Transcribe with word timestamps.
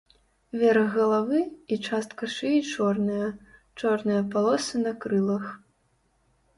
Верх 0.61 0.87
галавы 0.95 1.41
і 1.75 1.79
частка 1.91 2.31
шыі 2.37 2.57
чорныя, 2.73 3.29
чорныя 3.83 4.21
палосы 4.35 4.75
на 4.89 4.99
крылах. 5.07 5.45